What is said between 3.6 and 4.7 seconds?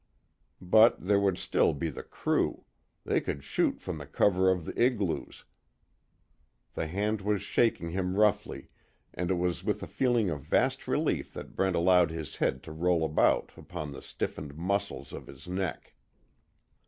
from the cover of